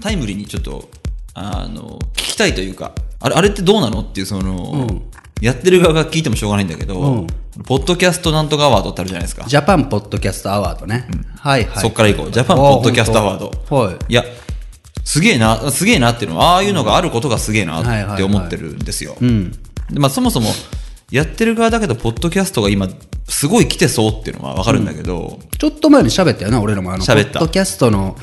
[0.00, 0.88] タイムリーにちょっと、
[1.34, 5.02] あの、聞きたいというか、あれ、あれってどうなのっていう、その、うん
[5.40, 7.26] やってる側が聞いてもしょうがないんだけど、うん
[7.64, 9.44] ポッドキャストなんとかアワードってあるじゃないですか。
[9.48, 11.08] ジャパンポッドキャストアワードね。
[11.36, 11.82] はいはい。
[11.82, 12.30] そっから行こう。
[12.30, 13.50] ジャパンポッドキャストアワード。
[13.68, 13.76] ド。
[13.76, 13.96] はい。
[14.08, 14.24] いや、
[15.04, 17.80] すげえな、すげえなっていうのは、ああいうのがあることがすげえな
[18.14, 19.16] って思ってるんですよ。
[19.90, 20.50] まあ、そもそも、
[21.10, 22.88] やってる側だけど、ポッドキャストが今、
[23.26, 26.92] すごい来てそうっていうのはわかるんだけど、ちょっと前に喋ったよな、俺らも。
[26.92, 28.16] あの、ポ喋ったッドキャストの、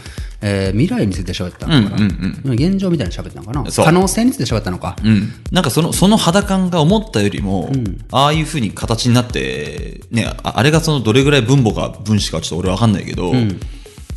[0.47, 2.53] えー未来について喋ったのかな。
[2.53, 3.71] 現状みたいに喋ったのかな。
[3.71, 4.95] 可能性について喋ったのか。
[5.03, 5.33] うん。
[5.51, 7.71] なんかその、その肌感が思ったよりも、
[8.11, 13.33] ああいう風に形になって、ね、ああれがそのどれぐらい分母か分子かちょっと俺わかんないけど、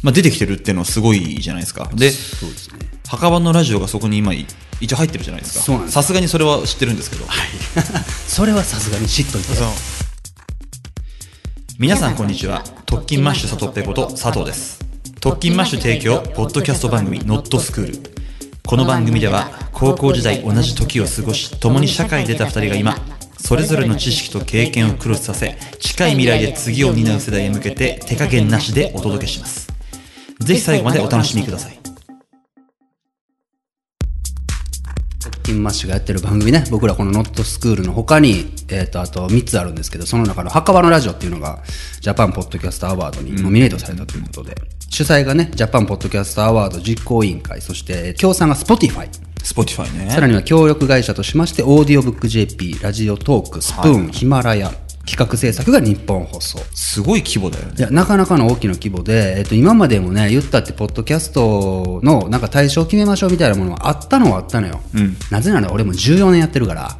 [0.02, 1.90] まあ出てきてるっていうのはすごいじゃないですか。
[1.94, 2.78] で、そうですね。
[3.08, 4.46] 墓場のラジオがそこに今い
[4.82, 5.88] 一応入ってるじゃないですか。
[5.88, 7.24] さすがにそれは知ってるんですけど。
[8.28, 9.48] それはさすがに知っといて。
[11.78, 12.62] 皆さんこんにちは。
[12.84, 14.87] トッキンマッシュ佐藤ペこと佐藤です。
[15.20, 17.98] トッキンマッシュ提供、ポッドキャスト番組、ノットスクール。
[18.64, 22.94] この番組では、高校時代同じ時を過ごし、共に社会に出た二人が今、
[23.36, 29.66] それぞれの知識と経験をクロスさせ、近い未来で次を担う世代へ向けて、手加減なしでお届けします。
[30.38, 31.78] ぜひ最後までお楽しみください。
[35.42, 41.64] トッキンマッシュがやってる番組ね、僕らこのノットスクールの他に、えっ、と、あと3つあるんですけど、その中の墓場のラジオっていうのが、
[42.00, 44.54] ジャパンポッドキャストアワードにノミネートされたということで、
[44.90, 49.08] 主催がね、ジャパンポッドキャストアワード実行委員会、そして、協賛が Spotify、
[49.42, 50.10] スポティファイね。
[50.10, 54.72] さらには協力会社としまして、オーディオブック JP、ラジオトーク、スプーン、ヒマラヤ、
[55.08, 56.58] 企画制作がニッポン放送。
[56.74, 57.72] すごい規模だよね。
[57.78, 64.80] いや、なかなかの大きな規模で、えっと、今までもね、言ったって、ポッドキャストの、なんか大賞決めましょうみたいなものはあったのはあったのよ。
[65.30, 66.96] なぜなら俺も14年やってるから、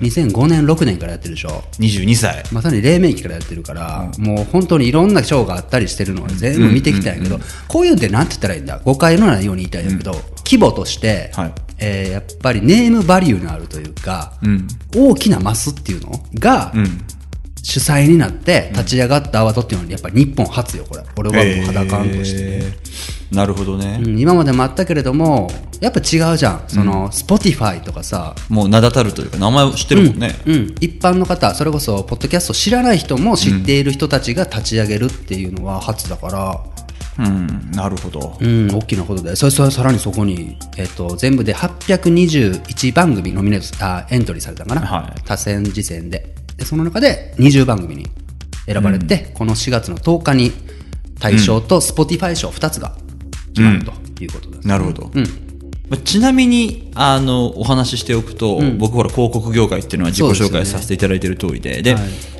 [0.00, 1.62] 2005年、6年からやってるでしょ。
[1.78, 2.42] 22歳。
[2.52, 8.80] まさに黎明期からやってるから、もう本当にいろんな賞があったりしてるのを全部見てきたんやけど、こういうんでなんて言ったらいいんだ？
[8.84, 10.12] 誤解のないように言いたいんだけど、
[10.44, 11.52] 規模として、はい。
[11.84, 14.34] えーやっぱりネームバリューのあるというか、
[14.94, 16.72] 大きなマスっていうのが、
[17.62, 21.04] 主催になって立ち上がったアワードっていうのはやっぱり日本初よ、これ。
[21.16, 22.38] 俺はもう肌感として。
[22.40, 23.98] えーなるほどね。
[24.04, 25.50] うん今までもあったけれども、
[25.80, 26.64] やっぱ違うじゃん。
[26.68, 30.36] その、Spotify とかさ、もう名だたるというか、名前を知ってるもんね。
[30.46, 36.60] うん、一般の方、それこそ、ポッドキャスト知らない人も知っている人たちが立ち上げるっていうのは初だから、
[37.18, 38.36] うん、なるほど。
[38.40, 48.06] うん、大きなことで、それそれさらにそこに、えっと、全部で821番組ノミネートあエントリーされたのかな、はい多選次戦でで、その中で20番組に
[48.66, 50.52] 選ばれて、この4月の10日に
[51.18, 52.96] 大賞と Spotify 賞2つが
[53.48, 53.92] 決まると
[54.22, 54.68] いうことです。
[54.68, 55.10] なるほど。
[56.04, 61.96] ちなみに、あの、お話ししておくと、僕ほら広告業界っていうのは自己紹介させていただいている通りで、で、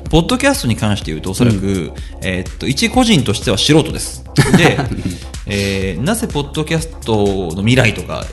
[0.09, 1.91] ポッドキャストに関して言うと、おそらく、
[2.21, 4.23] えーっと、一個人としては素人です。
[4.57, 4.77] で、
[5.45, 8.25] えーなぜポッドキャストの未来とか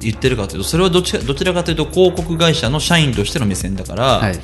[0.00, 4.38] 言ってるかというと、それはどちらどちらかというと広告会社の社員としての目線だから、はい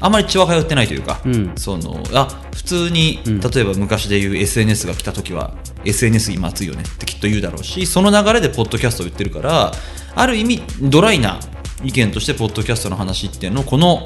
[0.00, 1.20] あまり血は通ってないというか、
[1.56, 5.54] そのあ普通に、例えば昔で言う SNS が来た時は
[5.84, 9.72] SNS 今熱いよねってきっと言うだろうしその流れでポッドキャストを言ってるから
[10.14, 11.40] ある意味ドライな
[11.84, 14.02] 意見としてポッドキャストの話っていうのをこの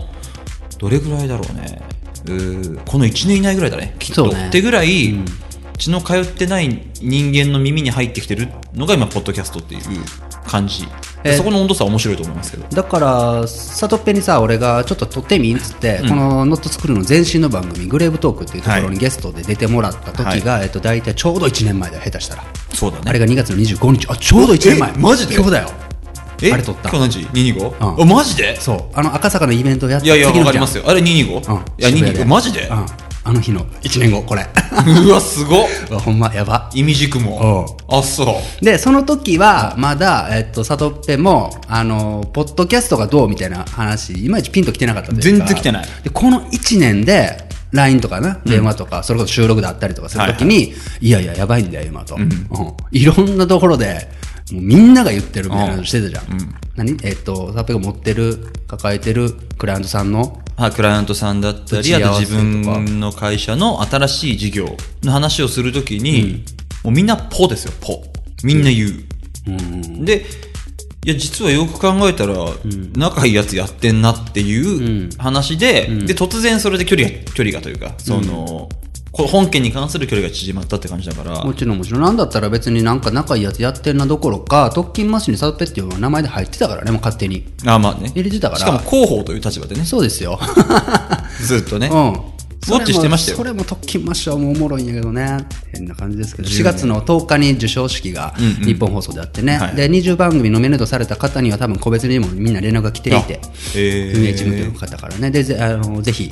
[0.78, 1.80] どれぐらいだろうね。
[2.24, 4.48] うーこの1年以内ぐらいだねきっと、ね。
[4.48, 5.14] ってぐらい、
[5.78, 6.68] 血の通ってない
[7.00, 9.80] 人間の耳に入ってきてるのが今ポッドキャストっていう
[10.46, 10.88] 感じ、で
[11.24, 22.44] えーそこの温度差は面白いと思いますけどだから、サトッペにさ、俺がちょっと撮ってみっつって、このノットスクールの前身の番組、グレーブトークっていうところにゲストで出てもらった時が、えっと、大体ちょうど1年前だよ、下手したら。
[22.74, 24.90] そうだねあれが2月の25日、あ、ちょうど1年前。
[24.90, 25.34] えマジで？
[25.34, 25.70] 今日だよ。
[26.42, 26.52] え？
[26.52, 27.94] あれ撮った今日何時 ?225?
[27.96, 28.56] うんあマジで？
[28.60, 28.84] そう。
[28.94, 30.84] あの赤坂のイベントをやっていやいや、次の日わかりますよ。
[30.88, 31.06] あれ 225?
[31.06, 31.60] うん。
[31.60, 32.24] いや、渋谷225。
[32.26, 32.66] マジで？
[32.68, 32.86] うん。
[33.24, 34.46] あの日の1年後、これ。
[35.06, 35.66] うわ、すごっ。
[35.90, 36.70] うわほんま、やば。
[36.74, 37.66] 意味軸も。
[37.88, 38.64] あ、そう。
[38.64, 45.86] で、その時は、まだ、えっと、サトッペも、あの、ポッドキャストがどうみたいな話、いまいちピンと来てなかった全然来てない。
[46.02, 52.16] で、この1年で、LINE とかな、電話とか、それこそ収録であったりとかするときに、いやいや、やばいんだよ、今と。
[52.16, 52.48] うん
[52.90, 54.08] いろんなところで、
[54.52, 56.24] もうみんなが言ってるみたいなのしてたじゃん。
[56.76, 56.98] 何？
[57.02, 66.44] えっと、サトッペが持ってる、抱えてるクライアントさんの、あクライアントさんだったり、あと自分の会社の新しい事業の話をするときに、
[66.84, 68.02] もうみんなポですよ、ポ。
[68.44, 68.90] みんな言う。
[70.04, 70.24] で、
[71.04, 72.34] いや、実はよく考えたら、
[72.96, 78.68] 仲いいやつやってんなっていう話で、で、突然それで距離が、距離がというか、その、
[79.12, 87.46] こ本件に関する距離が縮まったって感じだから、もちろんもちろん、なんだったら別になんか仲いいやつやってんなどころか、特勤マッシュにサトッペっていう名前で入ってたからね、もう勝手に。
[87.66, 88.10] あまあね。
[88.14, 90.40] 入れてたからしかも広報という立場でね、そうですよ。
[91.46, 91.88] ずっとね。
[91.92, 92.32] うん。
[92.68, 95.46] ウォッチしてましたよそれも特勤マッシュはもうおもろいんやけどね。
[95.74, 103.40] 変な感じですけど、10 4月の10日に授賞式がうんうん日本放送であってね、はいで、20番組ノミネートされた方には多分個別にもみんな連絡が来ていて、
[103.74, 106.30] 運営チームの方からね、で、ぜあのぜひ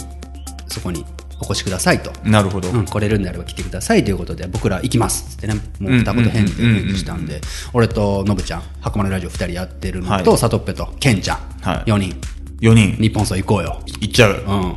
[0.68, 1.04] そこに
[1.40, 2.12] お越しくださいと。
[2.24, 2.70] なるほど。
[2.70, 7.40] うん、来れるんであれば来てくださいということで、僕ら行きますってね、もう二言返事で返事したんで、
[7.72, 12.20] 俺とノブちゃん、箱根ラジオ2人やってるのと、はいサトッペとケンちゃん、はい4人、
[12.60, 13.80] 4人、日本層行こうよ。
[14.00, 14.44] いっちゃう。
[14.46, 14.74] うん。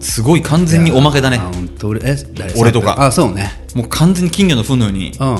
[0.00, 1.38] すごい完全におまけだね
[1.84, 2.54] 俺、え、誰？
[2.54, 3.52] 俺とかあ、そうね。
[3.74, 5.38] もう完全に金魚の糞のように、うん。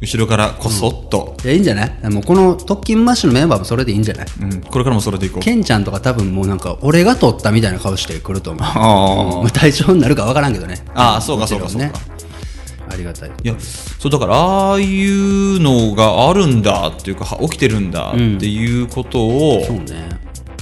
[0.00, 2.10] 後ろからこそっと、いや、いいんじゃない？
[2.10, 4.26] もうこの特勤マッシュのメンバーもそれでいいんじゃない？
[4.40, 5.42] うん、これからもそれでいこう。
[5.42, 8.62] ケンちゃんとか多分もうなんか、俺が取ったみたいな顔してくると思う。
[8.64, 10.82] あまあ対象になるかわからんけどね。
[10.94, 13.30] あーそうかそうかもちろんねそうありがたい。
[13.30, 20.08] いや、そうだから、ああいうのがあるんだっていうか、は起きてるんだっていうことを、そうね。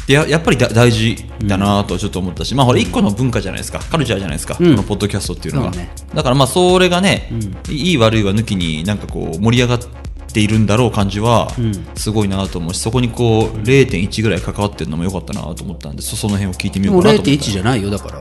[0.08, 3.78] でややっぱりだ大事だなとちょっと思ったし、まあほら一個の文化じゃないですか。
[3.78, 4.70] カルチャーじゃないですか、うん。
[4.70, 5.70] このポッドキャストっていうのが。
[5.70, 5.90] ね。
[6.14, 7.30] だからまあそれがね、
[7.68, 9.78] いい悪いは抜きになんかこう盛り上がっ
[10.32, 11.48] ているんだろう感じは
[11.94, 17.44] すごいなと思うしそこにこう0.1ぐらい関わってるのも良かったなと思ったんでそその辺を聞いてみよもううかなと思った。
[17.44, 18.18] 0.1じゃないよ、だから。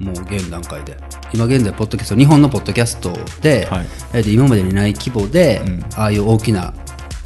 [0.00, 0.96] もう現段階で。
[1.32, 3.82] 今現在、ポッドキャスト、日本のポッドキャストで、は
[4.18, 4.32] い。
[4.32, 5.62] 今までにない規模で、
[5.94, 6.72] ああいう大きな、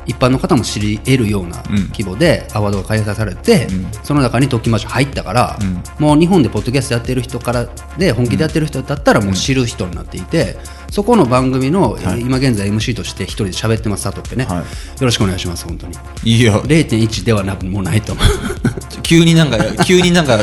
[0.06, 1.62] 一般の方も知り得るような
[1.92, 3.68] 規模でアワードが開催されて、
[4.02, 5.58] その中に特訓マッシュ入ったから、
[5.98, 7.66] もう日本でポッドキャストやってる人から
[7.98, 10.56] で本気でやってる人だったらもう知る人になっていて、
[10.90, 14.58] そこの番組の、えー今現在 MC として一人で喋ってます佐藤ってね、はい。
[14.58, 14.64] よ
[15.00, 15.94] ろしくお願いします本当に。
[16.24, 16.58] いや。
[16.58, 18.24] 0.1ではなくもうないと思う。
[19.02, 20.38] 急になんか急になんか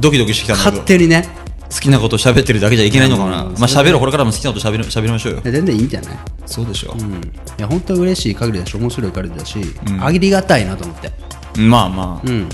[0.00, 1.28] ドキドキしてきたんだけ勝ど手にね
[1.72, 3.52] 好きなこと喋ってるだけじゃいけないのかな、うん。
[3.52, 5.40] まあ喋ろうこれからも好きなこと喋る喋りましょうよ。
[5.44, 6.18] 全然いいんじゃない。
[6.46, 7.02] そうでしょ、う。
[7.02, 7.16] ん、い
[7.58, 9.58] や本当に嬉しい限りだし面白い限りだし、
[10.00, 11.12] ありがたいなと思って、
[11.60, 12.48] まあまあ、うん、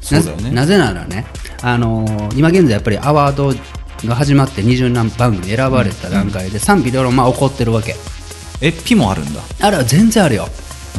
[0.00, 0.50] そうだよね。
[0.50, 1.26] ななぜならね、
[1.62, 3.52] あのー今現在やっぱりアワード
[4.08, 7.96] が始まって20何番組選ばれた段階で賛否両論まあ起こってるわけ。
[8.60, 9.40] えピもあるんだ。
[9.60, 10.46] あれは全然あるよ。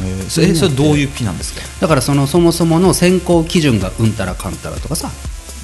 [0.02, 1.62] ーそれえそれどういうピなんですか？
[1.80, 5.10] だからそのそもそもの選考基準がうんたらかんたらとかさ。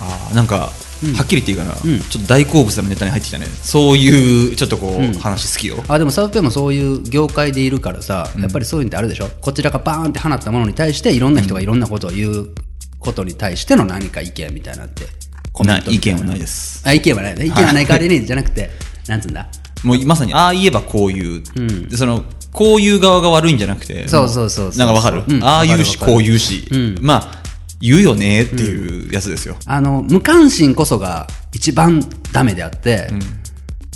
[0.03, 0.73] あーなんか、
[1.17, 3.47] はっきり言っていいかな、ちょっと大好物のネタに入ってきたね。
[3.47, 5.83] そういうちょっとこう、話好きよ。
[5.89, 9.29] あでもサウペもそういう業界でいるからさ、やっぱりそういうのってあるでしょ？
[9.41, 12.55] こちらがバーンって放ったものに対していろんな人がいろんなことを言う
[12.99, 15.07] ことに対しての何か意見みたいなって
[15.53, 16.83] コメント意見はないです。
[16.87, 17.47] あ意見はないね。
[17.47, 18.71] 意見はない代わりにじゃなくて
[19.09, 19.49] なんつうんだ？
[19.83, 21.43] もうまさにああ言えばこういう、
[21.89, 25.43] でそのこういう側が悪いんじゃなくてそうそうそうそうなんかわかる、うん。
[25.43, 26.69] ああ言うしこう言うし、
[27.01, 27.40] まあ
[27.81, 33.09] 言うよねっていうやつですよ、あの無関心こそが一番ダメであって、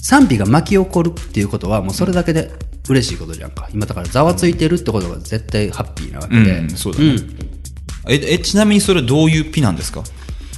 [0.00, 2.50] 賛否が巻き起こるっていうことはもうそれだけで
[2.88, 3.68] 嬉しいことじゃんか。
[3.72, 7.16] 今だからざわついてるってことが絶対ハッピーなわけうんで、そうだね、
[8.08, 10.02] ええちなみにそれどういうピなんですか？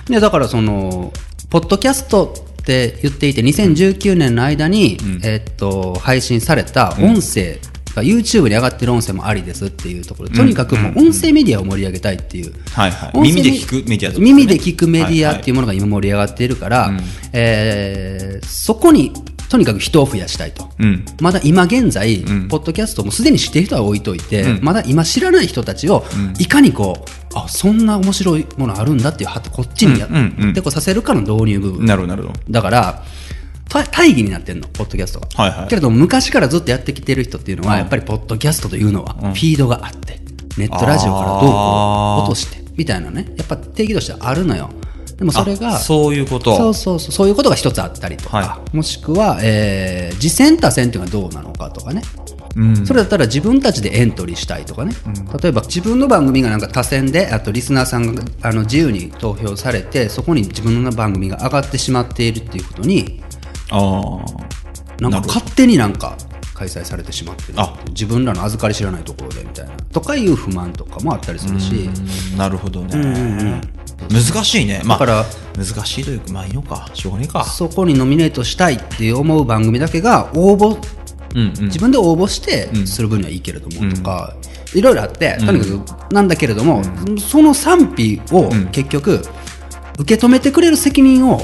[0.08, 1.12] でだからその
[1.50, 7.58] ポッドキャストって言っていて2019年の間に、えーっと配信された音声
[7.96, 10.28] が YouTube に上がってる音声もありですっていうところ。
[10.28, 13.20] でとにかくもう音声メディアを盛り上げたいっていう、はいはい。
[13.20, 14.18] 耳で聞くメディアね。
[14.20, 16.90] 耳で聞くメディアっていうものが今盛り上がっているから、
[17.32, 19.12] えーそこに
[19.48, 20.68] とにかく人を増やしたいと。
[20.78, 21.04] うん。
[21.20, 26.04] まだ今現在、ポッドキャストもすでに知っている人は置いといて、まだ今知らない人たちを、
[26.38, 31.86] いかにこう、あ、そんな面白いものあるんだっていう、はこっちにやうんうんうんってこうさせるかの導入部分。
[31.86, 32.40] なるほどなるほど。
[32.50, 33.04] だから、
[33.45, 33.45] た
[33.84, 35.28] 大義になってんの、ポッドキャストが。
[35.34, 35.68] はいはい。
[35.68, 40.20] けれども、昔からずっとやってきてる人っていうのは、やっぱり、ポッドキャストというのは、フィードがあって、
[40.56, 44.70] ネットラジオからどうこう落として、みたいなね、やっぱ定義としてあるのよ。
[45.16, 46.56] でもそれが、あそういうこと。
[46.56, 52.02] そうそうそう、そういうことが一つあったりとか、はもしくは、えー、次戦他戦っていうのはどうなのかとかね。
[52.56, 52.86] うん。
[52.86, 54.92] それだったら自分たちでエントリーしたいとかね、
[55.42, 63.22] 例えば自分の番組がなんか多選であとリスナーさんがあの自由に投票されてそこに自分の番組が上がってしまっているっていうことに
[63.70, 66.16] ああなんか勝手になんか
[66.54, 67.54] 開催されてしまってる。
[67.56, 67.76] あ。
[67.88, 69.72] 自分らの預かり知らないところでみたいな。
[69.92, 71.90] とかいう不満とかもあったりするし。
[72.32, 72.38] うん。
[72.38, 73.60] なるほどね、
[74.10, 74.80] 難しいね。
[74.84, 75.24] まあだから
[75.56, 76.88] 難しいというかまあいいのか。
[76.94, 77.44] しょうがねえか。
[77.44, 80.78] そこにノミネートしたいって思う番組だけが応募。
[81.34, 81.64] うんうん。
[81.66, 84.34] 自分で応募してする分にはいいけれどもとか、
[84.74, 86.82] いろいろあってとにかくなんだけれども、
[87.18, 89.22] その賛否を結局
[89.98, 91.42] 受け止めてくれる責任を、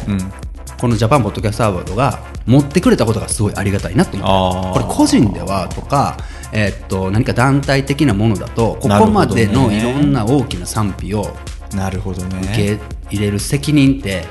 [0.82, 6.16] このジャパンポッドキャストアワードが持ってくれたことがすごいありがたいなと思ってこれ個人ではとか、
[6.52, 11.36] えーっと何か団体的なものだとここまでのいろんな大きな賛否を
[11.72, 12.40] なるほどね。
[12.42, 12.80] 受け
[13.14, 14.24] 入れる責任って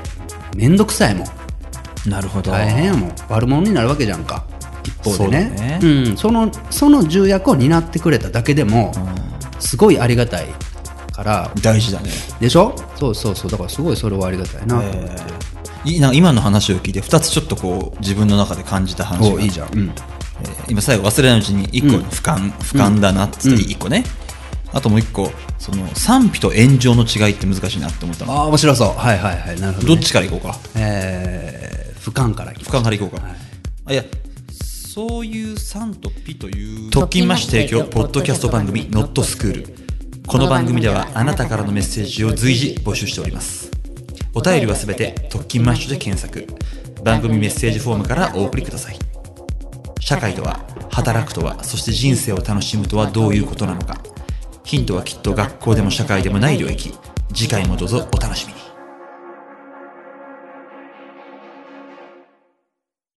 [0.54, 2.10] 面倒くさいもん。
[2.10, 2.50] なるほど。
[2.50, 3.12] 大変やもん。
[3.30, 4.44] 悪者になるわけじゃんか。
[4.84, 5.78] 一方でね。
[5.80, 8.92] そううん、そのその重役を担ってくれただけでも、
[9.58, 10.48] すごいありがたい
[11.12, 11.50] から。
[11.62, 12.10] 大事だね。
[12.40, 12.76] でしょ？
[12.96, 13.50] そうそうそう。
[13.50, 15.24] だからすごいそれはありがたいなと思って、いなんか
[15.84, 19.72] 今の話を聞いて2つちょっとこう自分の中で感じた話がおいいじゃん。
[19.72, 19.88] うん。
[19.88, 19.92] えー
[20.68, 24.04] 今最後忘れないうちに1個俯瞰、俯瞰だなっつって1個ね、
[24.72, 28.88] あともう1個その賛否と炎上の違いって難しいなって思ったのああ、面白そう。
[28.88, 29.60] はいはいはい。
[29.60, 29.94] なるほど、ね。
[29.94, 30.56] どっちからいこうか？
[30.74, 33.22] えー、俯瞰からいき俯瞰からいこうか、
[33.84, 34.02] あいや
[34.52, 39.74] そういう賛とピという特勤マッシュ提供ポッドキャスト番組ノットスクール
[40.26, 43.70] この番組ではあなたからのメッセージを随時募集しております
[44.34, 46.46] お便りはすべて特勤マッシュで検索。
[47.04, 48.98] 番組メッセージフォームからお送りください。
[50.00, 50.60] 社会とは
[50.90, 54.02] 働くとはそして人生を楽しむとはどういうことなのか。
[54.64, 56.94] ヒントはきっと学校でも社会でもない領域。
[57.34, 58.61] 次回もどうぞお楽しみに。